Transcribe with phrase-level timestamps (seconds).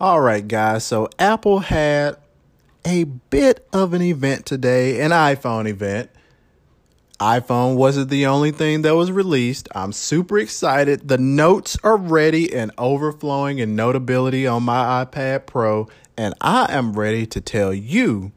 [0.00, 0.84] All right, guys.
[0.84, 2.18] So Apple had
[2.84, 6.08] a bit of an event today, an iPhone event.
[7.18, 9.68] iPhone wasn't the only thing that was released.
[9.74, 11.08] I'm super excited.
[11.08, 16.92] The notes are ready and overflowing in notability on my iPad Pro, and I am
[16.92, 18.30] ready to tell you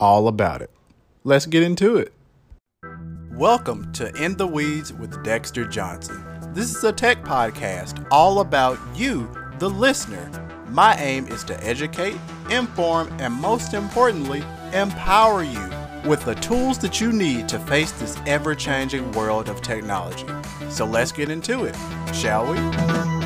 [0.00, 0.70] all about it.
[1.22, 2.14] Let's get into it.
[3.32, 6.24] Welcome to In the Weeds with Dexter Johnson.
[6.54, 10.30] This is a tech podcast all about you, the listener
[10.74, 12.16] my aim is to educate,
[12.50, 14.42] inform, and most importantly,
[14.72, 15.70] empower you
[16.04, 20.26] with the tools that you need to face this ever changing world of technology.
[20.70, 21.76] So let's get into it,
[22.12, 23.23] shall we?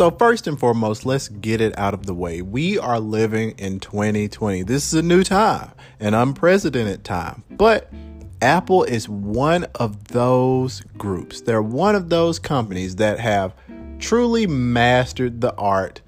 [0.00, 2.40] So, first and foremost, let's get it out of the way.
[2.40, 4.62] We are living in 2020.
[4.62, 7.44] This is a new time, an unprecedented time.
[7.50, 7.92] But
[8.40, 11.42] Apple is one of those groups.
[11.42, 13.52] They're one of those companies that have
[13.98, 16.00] truly mastered the art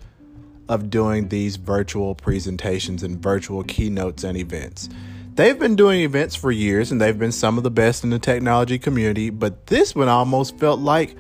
[0.71, 4.89] of doing these virtual presentations and virtual keynotes and events.
[5.35, 8.19] They've been doing events for years and they've been some of the best in the
[8.19, 11.15] technology community, but this one almost felt like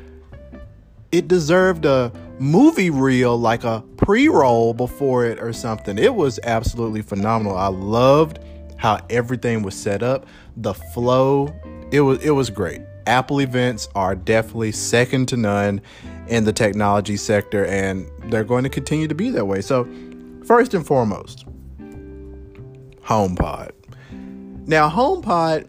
[1.13, 2.11] it deserved a
[2.43, 5.99] movie reel, like a pre roll before it or something.
[5.99, 7.57] It was absolutely phenomenal.
[7.57, 8.41] I loved
[8.77, 10.27] how everything was set up,
[10.57, 11.55] the flow.
[11.91, 12.83] It was it was great.
[13.07, 15.81] Apple events are definitely second to none
[16.29, 19.61] in the technology sector, and they're going to continue to be that way.
[19.61, 19.89] So,
[20.45, 21.47] first and foremost,
[23.03, 23.71] HomePod.
[24.67, 25.67] Now, HomePod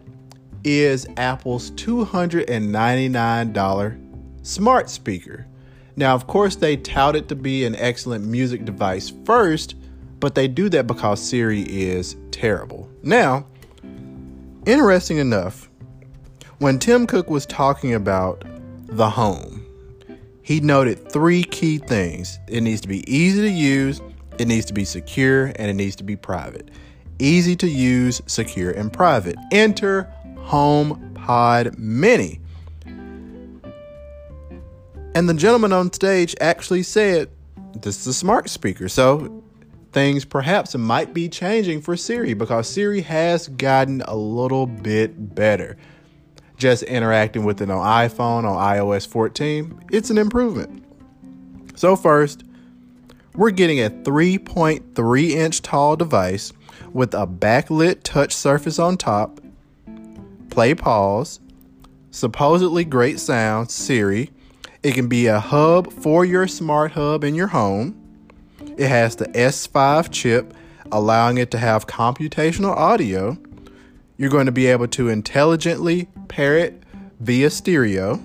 [0.62, 4.00] is Apple's $299
[4.42, 5.48] smart speaker.
[5.96, 9.76] Now, of course, they tout it to be an excellent music device first,
[10.20, 12.88] but they do that because Siri is terrible.
[13.02, 13.46] Now,
[14.66, 15.70] interesting enough,
[16.58, 18.44] when Tim Cook was talking about
[18.86, 19.64] the home,
[20.42, 24.00] he noted three key things it needs to be easy to use,
[24.38, 26.70] it needs to be secure, and it needs to be private.
[27.18, 29.36] Easy to use, secure, and private.
[29.52, 32.40] Enter HomePod Mini.
[35.14, 37.30] And the gentleman on stage actually said,
[37.80, 38.88] This is a smart speaker.
[38.88, 39.42] So
[39.92, 45.76] things perhaps might be changing for Siri because Siri has gotten a little bit better.
[46.56, 50.84] Just interacting with it on iPhone, on iOS 14, it's an improvement.
[51.76, 52.44] So, first,
[53.34, 56.52] we're getting a 3.3 inch tall device
[56.92, 59.40] with a backlit touch surface on top,
[60.50, 61.40] play pause,
[62.12, 64.30] supposedly great sound, Siri,
[64.84, 67.98] it can be a hub for your smart hub in your home.
[68.76, 70.52] It has the S5 chip,
[70.92, 73.38] allowing it to have computational audio.
[74.18, 76.82] You're going to be able to intelligently pair it
[77.18, 78.20] via stereo.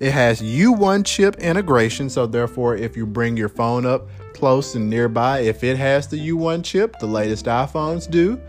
[0.00, 4.88] It has U1 chip integration, so therefore, if you bring your phone up close and
[4.88, 8.40] nearby, if it has the U1 chip, the latest iPhones do,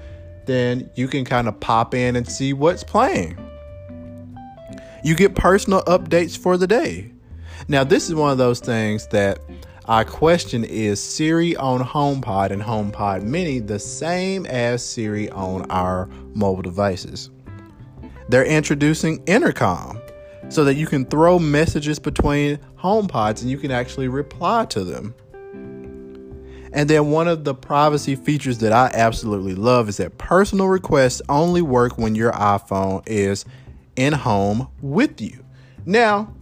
[0.45, 3.37] then you can kind of pop in and see what's playing.
[5.03, 7.11] You get personal updates for the day.
[7.67, 9.39] Now, this is one of those things that
[9.85, 16.09] I question is Siri on HomePod and HomePod Mini the same as Siri on our
[16.33, 17.29] mobile devices?
[18.27, 20.01] They're introducing intercom
[20.49, 25.15] so that you can throw messages between HomePods and you can actually reply to them.
[26.73, 31.21] And then one of the privacy features that I absolutely love is that personal requests
[31.29, 33.45] only work when your iPhone is
[33.97, 35.43] in home with you.
[35.85, 36.33] Now,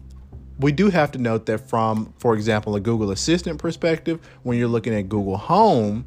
[0.60, 4.68] we do have to note that from, for example, a Google Assistant perspective, when you're
[4.68, 6.06] looking at Google Home,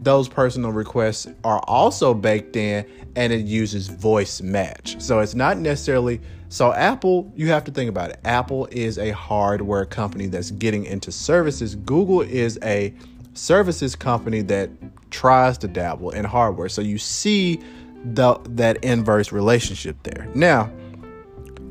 [0.00, 5.00] those personal requests are also baked in and it uses voice match.
[5.00, 8.20] So it's not necessarily so Apple, you have to think about it.
[8.24, 11.74] Apple is a hardware company that's getting into services.
[11.74, 12.94] Google is a
[13.34, 14.70] services company that
[15.10, 16.70] tries to dabble in hardware.
[16.70, 17.60] So you see
[18.04, 20.28] the, that inverse relationship there.
[20.34, 20.70] Now,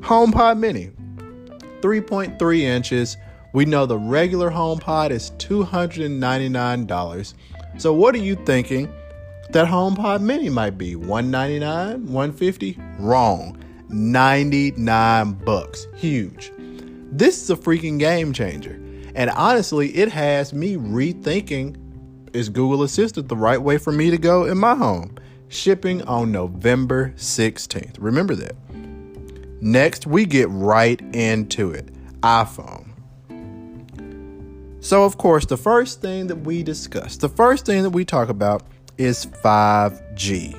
[0.02, 0.92] HomePod Mini,
[1.82, 3.18] 3.3 inches.
[3.54, 7.34] We know the regular HomePod is $299.
[7.78, 8.92] So what are you thinking
[9.52, 10.96] that HomePod Mini might be?
[10.96, 12.06] 199?
[12.06, 12.80] 150?
[13.00, 13.58] Wrong.
[13.90, 15.88] 99 bucks.
[15.96, 16.52] Huge.
[17.12, 18.82] This is a freaking game changer.
[19.16, 21.78] And honestly, it has me rethinking
[22.34, 25.16] is Google Assistant the right way for me to go in my home?
[25.50, 27.96] Shipping on November 16th.
[28.00, 28.56] Remember that.
[29.62, 31.90] Next, we get right into it
[32.22, 32.90] iPhone.
[34.80, 38.30] So, of course, the first thing that we discuss, the first thing that we talk
[38.30, 38.64] about
[38.98, 40.56] is 5G.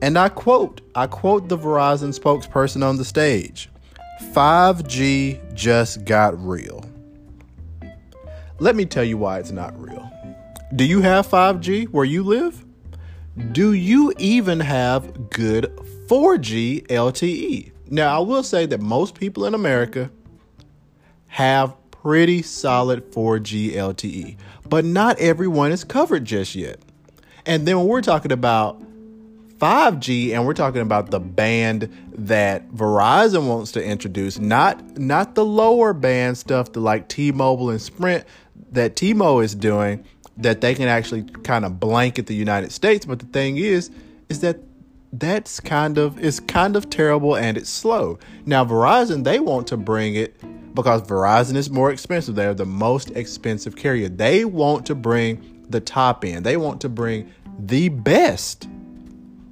[0.00, 3.68] And I quote, I quote the Verizon spokesperson on the stage
[4.32, 6.84] 5G just got real.
[8.58, 10.10] Let me tell you why it's not real.
[10.74, 12.64] Do you have 5G where you live?
[13.38, 15.64] Do you even have good
[16.06, 17.70] 4G LTE?
[17.88, 20.10] Now, I will say that most people in America
[21.28, 24.36] have pretty solid 4G LTE,
[24.68, 26.80] but not everyone is covered just yet.
[27.46, 28.82] And then when we're talking about
[29.58, 35.44] 5G and we're talking about the band that Verizon wants to introduce, not not the
[35.44, 38.24] lower band stuff that like T-Mobile and Sprint
[38.72, 40.04] that T-Mobile is doing
[40.38, 43.90] that they can actually kind of blanket the United States, but the thing is
[44.28, 44.60] is that
[45.12, 48.18] that's kind of is kind of terrible and it's slow.
[48.46, 50.36] Now Verizon they want to bring it
[50.74, 52.34] because Verizon is more expensive.
[52.34, 54.08] They're the most expensive carrier.
[54.08, 56.46] They want to bring the top end.
[56.46, 58.68] They want to bring the best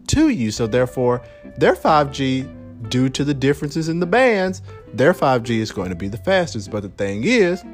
[0.08, 0.50] to you.
[0.50, 1.22] So therefore,
[1.56, 4.62] their 5G, due to the differences in the bands,
[4.92, 6.70] their 5G is going to be the fastest.
[6.70, 7.64] But the thing is,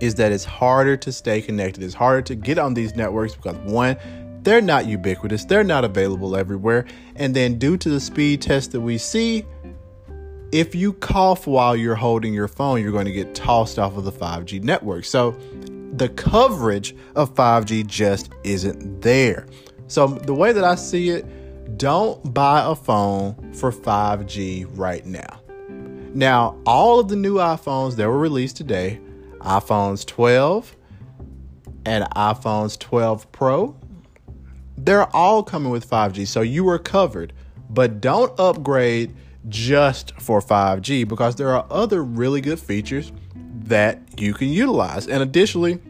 [0.00, 1.82] is that it's harder to stay connected.
[1.82, 3.96] It's harder to get on these networks because one,
[4.42, 6.84] they're not ubiquitous, they're not available everywhere.
[7.16, 9.44] And then due to the speed test that we see,
[10.52, 14.04] if you cough while you're holding your phone, you're going to get tossed off of
[14.04, 15.04] the 5G network.
[15.04, 15.36] So
[15.96, 19.46] the coverage of 5G just isn't there.
[19.88, 25.40] So the way that I see it, don't buy a phone for 5G right now.
[26.14, 29.00] Now, all of the new iPhones that were released today,
[29.44, 30.74] iPhones 12
[31.86, 33.76] and iPhones 12 Pro,
[34.76, 36.26] they're all coming with 5G.
[36.26, 37.32] So you are covered,
[37.70, 39.14] but don't upgrade
[39.48, 43.12] just for 5G because there are other really good features
[43.64, 45.06] that you can utilize.
[45.06, 45.80] And additionally,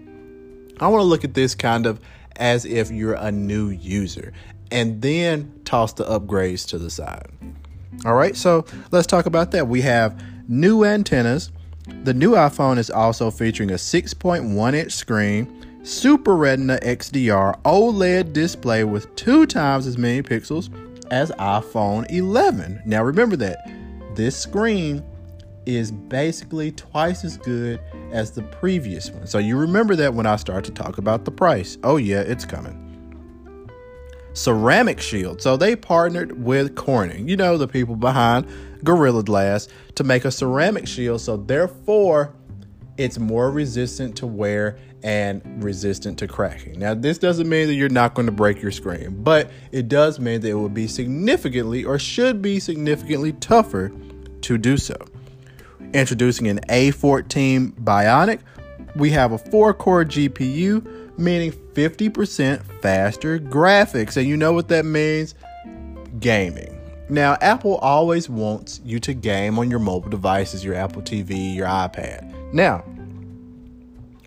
[0.81, 2.00] I want to look at this kind of
[2.37, 4.33] as if you're a new user
[4.71, 7.29] and then toss the upgrades to the side.
[8.05, 9.69] All right, so let's talk about that.
[9.69, 11.53] We have new antennas.
[11.87, 18.85] The new iPhone is also featuring a 6.1 inch screen, Super Retina XDR OLED display
[18.85, 20.71] with two times as many pixels
[21.11, 22.83] as iPhone 11.
[22.87, 23.71] Now remember that
[24.15, 25.05] this screen
[25.67, 27.81] is basically twice as good
[28.13, 29.27] as the previous one.
[29.27, 31.77] So you remember that when I start to talk about the price.
[31.85, 32.81] Oh, yeah, it's coming.
[34.33, 35.41] Ceramic Shield.
[35.41, 38.47] So they partnered with Corning, you know, the people behind
[38.85, 41.21] Gorilla Glass, to make a ceramic shield.
[41.21, 42.35] So therefore,
[42.97, 46.79] it's more resistant to wear and resistant to cracking.
[46.79, 50.21] Now, this doesn't mean that you're not going to break your screen, but it does
[50.21, 53.93] mean that it will be significantly or should be significantly tougher
[54.43, 54.97] to do so
[55.95, 58.41] introducing an A14 Bionic.
[58.97, 64.17] We have a 4 core GPU, meaning 50% faster graphics.
[64.17, 65.35] And you know what that means?
[66.19, 66.74] Gaming.
[67.09, 71.67] Now, Apple always wants you to game on your mobile devices, your Apple TV, your
[71.67, 72.53] iPad.
[72.53, 72.85] Now,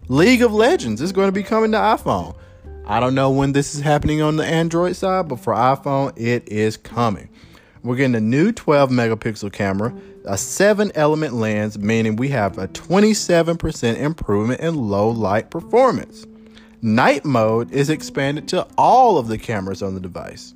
[0.10, 2.36] League of Legends is going to be coming to iPhone.
[2.86, 6.48] I don't know when this is happening on the Android side, but for iPhone, it
[6.48, 7.30] is coming.
[7.84, 9.94] We're getting a new 12 megapixel camera,
[10.26, 16.26] a 7 element lens, meaning we have a 27% improvement in low light performance.
[16.82, 20.54] Night mode is expanded to all of the cameras on the device.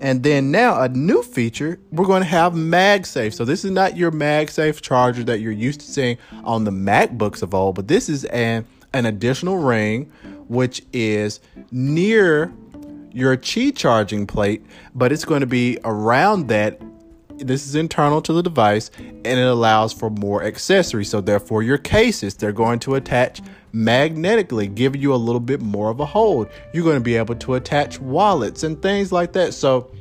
[0.00, 3.32] And then now a new feature, we're going to have MagSafe.
[3.34, 7.42] So this is not your MagSafe charger that you're used to seeing on the MacBooks
[7.42, 10.04] of old, but this is an an additional ring
[10.48, 12.52] which is near
[13.12, 16.80] your Qi charging plate, but it's going to be around that.
[17.46, 21.10] This is internal to the device and it allows for more accessories.
[21.10, 25.90] So, therefore, your cases, they're going to attach magnetically, giving you a little bit more
[25.90, 26.48] of a hold.
[26.72, 29.54] You're going to be able to attach wallets and things like that.
[29.54, 29.92] So,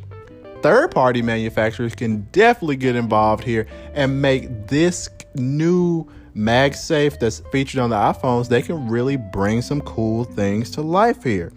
[0.61, 7.79] third party manufacturers can definitely get involved here and make this new MagSafe that's featured
[7.79, 11.51] on the iPhones, they can really bring some cool things to life here.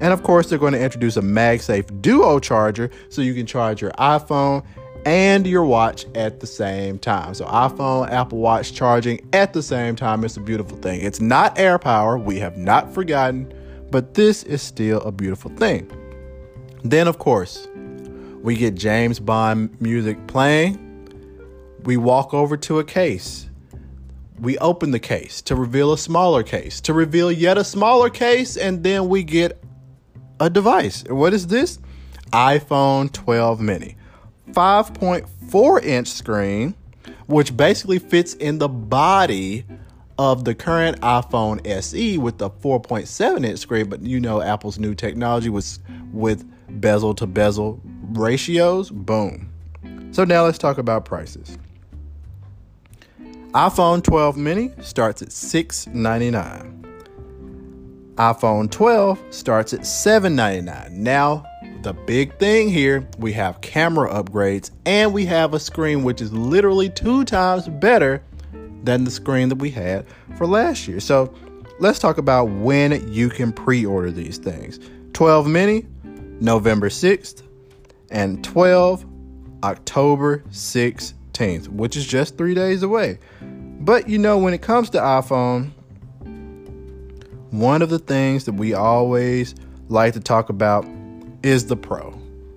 [0.00, 3.80] And of course, they're going to introduce a MagSafe Duo charger so you can charge
[3.80, 4.64] your iPhone
[5.04, 7.34] and your watch at the same time.
[7.34, 10.24] So, iPhone, Apple Watch charging at the same time.
[10.24, 11.00] It's a beautiful thing.
[11.00, 13.52] It's not AirPower, we have not forgotten,
[13.90, 15.90] but this is still a beautiful thing.
[16.84, 17.68] Then, of course,
[18.42, 20.78] we get James Bond music playing.
[21.84, 23.48] We walk over to a case.
[24.40, 28.56] We open the case to reveal a smaller case, to reveal yet a smaller case,
[28.56, 29.62] and then we get
[30.40, 31.04] a device.
[31.08, 31.78] What is this?
[32.32, 33.96] iPhone 12 mini.
[34.52, 36.74] 5.4 inch screen,
[37.26, 39.64] which basically fits in the body
[40.18, 44.94] of the current iPhone SE with the 4.7 inch screen, but you know Apple's new
[44.94, 45.80] technology was
[46.12, 46.44] with
[46.80, 47.80] bezel to bezel
[48.10, 48.90] ratios.
[48.90, 49.48] Boom.
[50.12, 51.58] So now let's talk about prices.
[53.52, 56.81] iPhone 12 mini starts at $699.
[58.16, 61.02] iPhone 12 starts at 799.
[61.02, 61.44] Now,
[61.82, 66.32] the big thing here, we have camera upgrades and we have a screen which is
[66.32, 68.22] literally two times better
[68.84, 71.00] than the screen that we had for last year.
[71.00, 71.34] So,
[71.80, 74.78] let's talk about when you can pre-order these things.
[75.14, 75.86] 12 mini
[76.40, 77.42] November 6th
[78.10, 79.06] and 12
[79.64, 83.18] October 16th, which is just 3 days away.
[83.40, 85.70] But you know when it comes to iPhone,
[87.52, 89.54] one of the things that we always
[89.88, 90.86] like to talk about
[91.42, 92.10] is the Pro.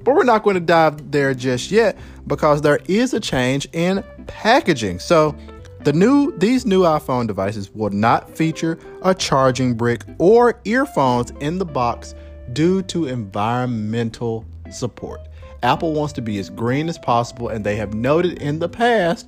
[0.04, 1.98] But we're not going to dive there just yet
[2.28, 5.00] because there is a change in packaging.
[5.00, 5.36] So,
[5.84, 11.60] the new these new iPhone devices will not feature a charging brick or earphones in
[11.60, 12.16] the box
[12.54, 15.22] due to environmental support.
[15.62, 19.28] Apple wants to be as green as possible and they have noted in the past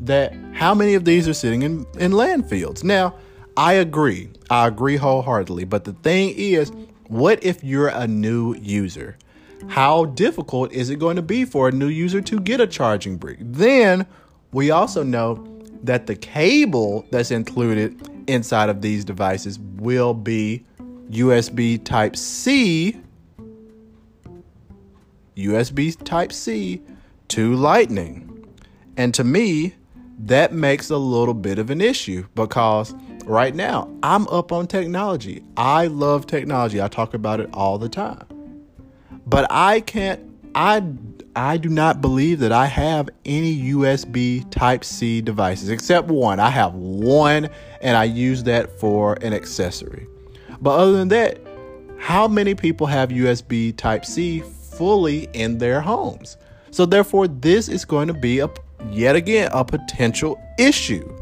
[0.00, 2.82] that how many of these are sitting in, in landfills.
[2.82, 3.14] Now,
[3.56, 4.30] I agree.
[4.50, 6.70] I agree wholeheartedly, but the thing is,
[7.08, 9.16] what if you're a new user?
[9.68, 13.16] How difficult is it going to be for a new user to get a charging
[13.16, 13.38] brick?
[13.40, 14.06] Then
[14.52, 15.46] we also know
[15.82, 20.64] that the cable that's included inside of these devices will be
[21.10, 23.00] USB Type C,
[25.36, 26.82] USB Type C
[27.28, 28.46] to Lightning.
[28.96, 29.74] And to me,
[30.18, 32.94] that makes a little bit of an issue because
[33.24, 35.42] right now I'm up on technology.
[35.56, 36.80] I love technology.
[36.80, 38.26] I talk about it all the time.
[39.26, 40.20] But I can't
[40.54, 40.82] I
[41.36, 46.38] I do not believe that I have any USB Type C devices except one.
[46.38, 47.48] I have one
[47.80, 50.06] and I use that for an accessory.
[50.60, 51.40] But other than that,
[51.98, 56.36] how many people have USB Type C fully in their homes?
[56.70, 58.50] So therefore this is going to be a
[58.90, 61.13] yet again a potential issue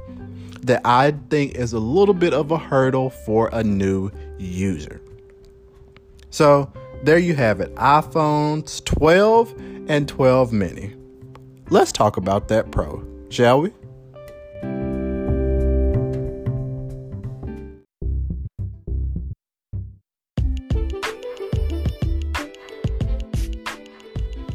[0.62, 5.00] that I think is a little bit of a hurdle for a new user.
[6.31, 9.54] So there you have it iPhones 12
[9.88, 10.95] and 12 mini.
[11.69, 13.73] Let's talk about that Pro, shall we?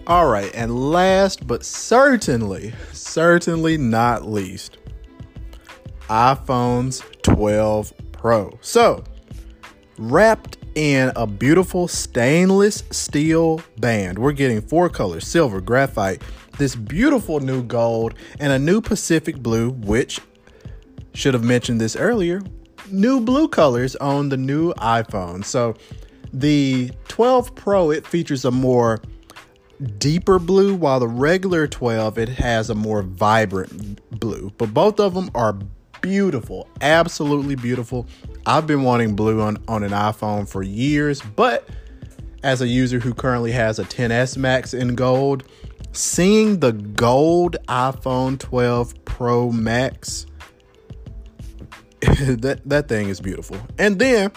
[0.07, 4.77] All right, and last but certainly, certainly not least,
[6.09, 8.57] iPhones 12 Pro.
[8.61, 9.03] So,
[9.97, 14.19] wrapped in a beautiful stainless steel band.
[14.19, 16.21] We're getting four colors silver, graphite,
[16.57, 20.19] this beautiful new gold, and a new Pacific blue, which
[21.13, 22.41] should have mentioned this earlier.
[22.91, 25.43] New blue colors on the new iPhone.
[25.43, 25.75] So
[26.31, 29.01] the 12 Pro it features a more
[29.97, 34.51] deeper blue while the regular 12 it has a more vibrant blue.
[34.57, 35.57] But both of them are
[36.01, 38.07] beautiful, absolutely beautiful.
[38.45, 41.67] I've been wanting blue on, on an iPhone for years, but
[42.43, 45.43] as a user who currently has a 10s Max in gold,
[45.91, 50.25] seeing the gold iPhone 12 Pro Max,
[52.01, 53.57] that, that thing is beautiful.
[53.77, 54.31] And then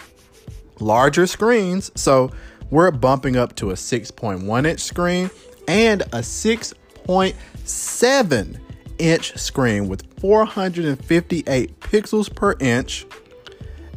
[0.80, 1.90] larger screens.
[1.94, 2.30] So
[2.70, 5.30] we're bumping up to a 6.1 inch screen
[5.68, 8.60] and a 6.7
[8.98, 13.06] inch screen with 458 pixels per inch.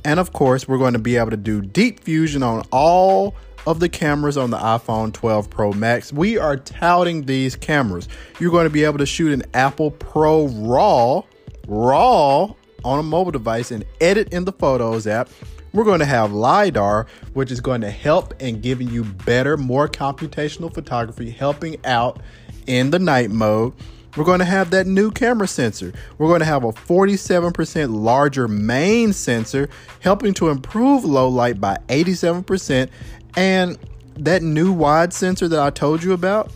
[0.06, 3.80] And of course, we're going to be able to do deep fusion on all of
[3.80, 6.12] the cameras on the iPhone 12 Pro Max.
[6.12, 8.08] We are touting these cameras.
[8.40, 11.26] You're going to be able to shoot an Apple ProRAW,
[11.68, 15.30] RAW on a mobile device and edit in the Photos app.
[15.74, 19.88] We're going to have LiDAR, which is going to help in giving you better, more
[19.88, 22.20] computational photography, helping out
[22.68, 23.74] in the night mode.
[24.16, 25.92] We're going to have that new camera sensor.
[26.18, 29.70] We're going to have a 47% larger main sensor,
[30.02, 32.90] helping to improve low light by 87%.
[33.36, 33.78] And
[34.20, 36.52] that new wide sensor that I told you about,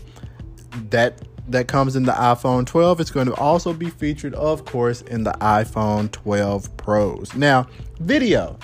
[0.89, 5.01] that that comes in the iPhone 12, it's going to also be featured, of course,
[5.03, 7.33] in the iPhone 12 Pros.
[7.35, 7.67] Now,
[7.99, 8.59] video.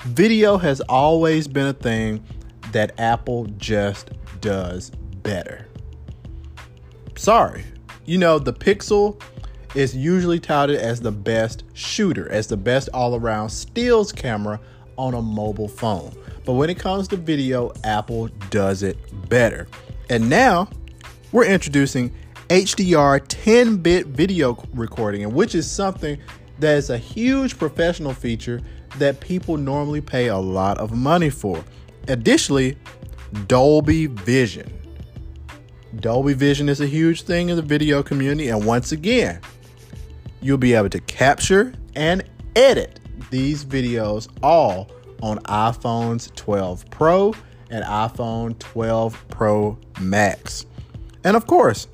[0.00, 2.22] Video has always been a thing
[2.72, 4.90] that Apple just does
[5.22, 5.63] better
[7.16, 7.64] sorry.
[8.04, 9.20] You know, the Pixel
[9.74, 14.60] is usually touted as the best shooter, as the best all around stills camera
[14.96, 16.14] on a mobile phone.
[16.44, 19.66] But when it comes to video, Apple does it better.
[20.10, 20.68] And now
[21.32, 22.12] we're introducing
[22.48, 26.18] HDR 10 bit video recording, which is something
[26.60, 28.60] That is a huge professional feature
[28.98, 31.64] that people normally pay a lot of money for.
[32.06, 32.76] Additionally,
[33.48, 34.83] Dolby Vision.
[36.00, 39.40] Dolby Vision is a huge thing in the video community, and once again,
[40.40, 42.22] you'll be able to capture and
[42.56, 44.90] edit these videos all
[45.22, 47.34] on iPhones 12 Pro
[47.70, 50.66] and iPhone 12 Pro Max.
[51.24, 51.86] And of course,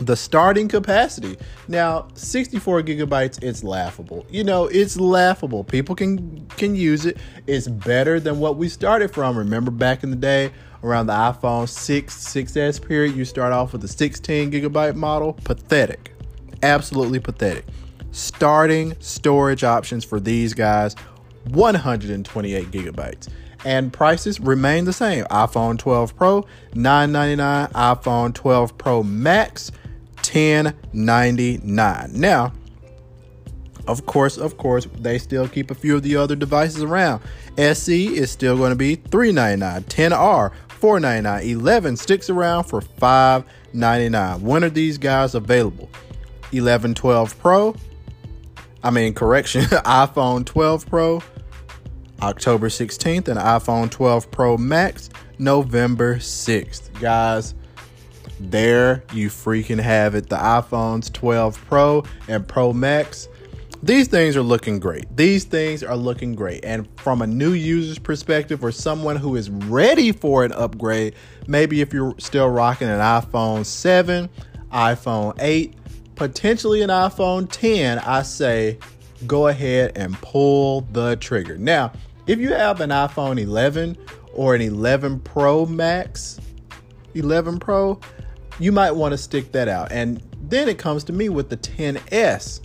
[0.00, 1.36] the starting capacity.
[1.66, 4.26] Now, 64 gigabytes, it's laughable.
[4.30, 5.64] You know, it's laughable.
[5.64, 7.18] People can can use it.
[7.46, 9.36] It's better than what we started from.
[9.36, 13.82] Remember back in the day around the iPhone 6, 6S period, you start off with
[13.82, 15.34] the 16 gigabyte model.
[15.44, 16.14] Pathetic.
[16.62, 17.64] Absolutely pathetic.
[18.10, 20.94] Starting storage options for these guys
[21.50, 23.28] 128 gigabytes
[23.64, 25.24] and prices remain the same.
[25.26, 29.72] iPhone 12 Pro 999, iPhone 12 Pro Max
[30.16, 32.10] 1099.
[32.12, 32.52] Now,
[33.86, 37.22] of course, of course, they still keep a few of the other devices around.
[37.56, 44.40] SE is still going to be 399, 10R 499, 11 sticks around for 599.
[44.40, 45.88] When are these guys available?
[46.52, 47.74] 11 12 Pro,
[48.82, 51.22] I mean, correction, iPhone 12 Pro,
[52.22, 57.00] October 16th, and iPhone 12 Pro Max, November 6th.
[57.00, 57.54] Guys,
[58.40, 60.28] there you freaking have it.
[60.28, 63.28] The iPhones 12 Pro and Pro Max.
[63.82, 65.04] These things are looking great.
[65.16, 66.64] These things are looking great.
[66.64, 71.14] And from a new user's perspective or someone who is ready for an upgrade,
[71.46, 74.28] maybe if you're still rocking an iPhone 7,
[74.72, 75.76] iPhone 8,
[76.16, 78.78] potentially an iPhone 10, I say
[79.26, 81.56] go ahead and pull the trigger.
[81.56, 81.92] Now,
[82.26, 83.96] if you have an iPhone 11
[84.34, 86.40] or an 11 Pro Max,
[87.14, 88.00] 11 Pro,
[88.58, 89.92] you might want to stick that out.
[89.92, 92.60] And then it comes to me with the 10S.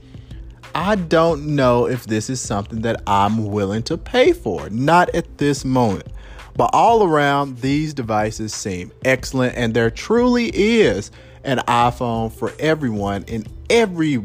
[0.75, 4.69] I don't know if this is something that I'm willing to pay for.
[4.69, 6.07] Not at this moment.
[6.55, 11.11] But all around, these devices seem excellent, and there truly is
[11.43, 14.23] an iPhone for everyone in every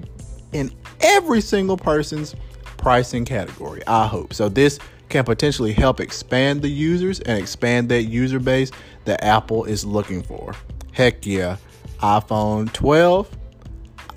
[0.53, 0.71] in
[1.01, 2.35] every single person's
[2.77, 3.83] pricing category.
[3.87, 4.33] I hope.
[4.35, 8.71] So this can potentially help expand the users and expand that user base
[9.05, 10.55] that Apple is looking for.
[10.93, 11.57] Heck yeah.
[12.01, 13.31] iPhone 12,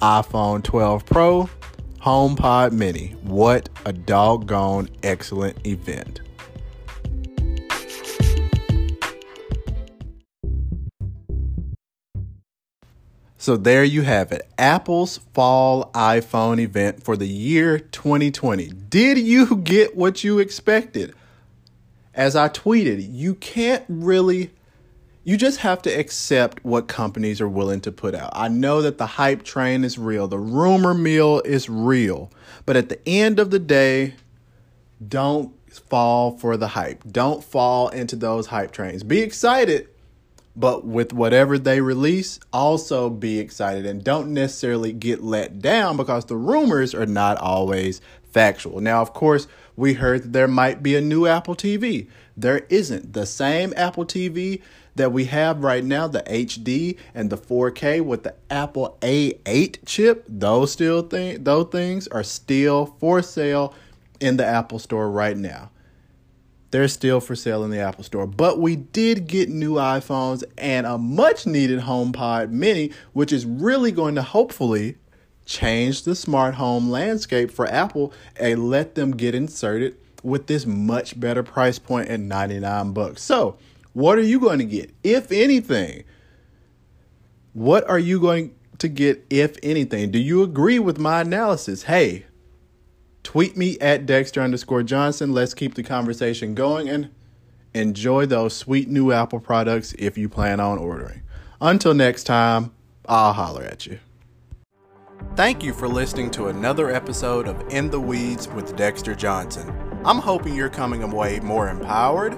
[0.02, 1.50] iPhone 12 Pro,
[2.04, 3.10] HomePod Mini.
[3.22, 6.20] What a doggone excellent event.
[13.38, 14.50] So there you have it.
[14.58, 18.70] Apple's fall iPhone event for the year 2020.
[18.90, 21.14] Did you get what you expected?
[22.16, 24.50] As I tweeted, you can't really
[25.24, 28.32] you just have to accept what companies are willing to put out.
[28.34, 32.32] I know that the hype train is real, the rumor mill is real,
[32.66, 34.16] but at the end of the day,
[35.06, 37.04] don't fall for the hype.
[37.10, 39.04] Don't fall into those hype trains.
[39.04, 39.88] Be excited,
[40.56, 46.26] but with whatever they release, also be excited and don't necessarily get let down because
[46.26, 48.80] the rumors are not always factual.
[48.80, 52.08] Now, of course, we heard that there might be a new Apple TV.
[52.36, 53.14] There isn't.
[53.14, 54.62] The same Apple TV
[54.96, 60.26] that we have right now, the HD and the 4K with the Apple A8 chip,
[60.28, 63.74] those still thing those things are still for sale
[64.20, 65.72] in the Apple Store right now.
[66.72, 68.26] They're still for sale in the Apple Store.
[68.26, 73.92] But we did get new iPhones and a much needed HomePod Mini, which is really
[73.92, 74.96] going to hopefully
[75.46, 81.20] change the smart home landscape for Apple and let them get inserted with this much
[81.20, 83.22] better price point at 99 bucks.
[83.22, 83.58] So,
[83.94, 86.04] what are you going to get if anything?
[87.54, 90.12] What are you going to get if anything?
[90.12, 91.84] Do you agree with my analysis?
[91.84, 92.26] Hey,
[93.24, 95.32] Tweet me at Dexter underscore Johnson.
[95.32, 97.10] Let's keep the conversation going and
[97.74, 101.22] enjoy those sweet new Apple products if you plan on ordering.
[101.62, 102.74] Until next time,
[103.08, 104.00] I'll holler at you.
[105.36, 109.72] Thank you for listening to another episode of In the Weeds with Dexter Johnson.
[110.04, 112.36] I'm hoping you're coming away more empowered,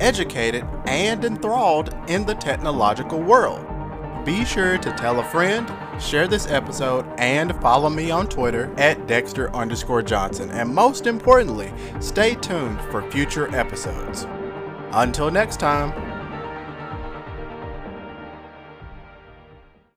[0.00, 3.64] educated, and enthralled in the technological world.
[4.24, 5.70] Be sure to tell a friend
[6.00, 10.50] share this episode, and follow me on Twitter at Dexter underscore Johnson.
[10.50, 14.26] And most importantly, stay tuned for future episodes.
[14.92, 16.05] Until next time.